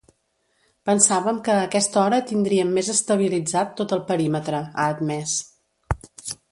Pensàvem 0.89 1.41
que 1.47 1.53
a 1.57 1.65
aquesta 1.67 2.01
hora 2.05 2.21
tindríem 2.31 2.73
més 2.79 2.91
estabilitzat 2.97 3.77
tot 3.83 3.95
el 4.01 4.03
perímetre, 4.13 4.67
ha 4.71 4.89
admès. 4.97 5.37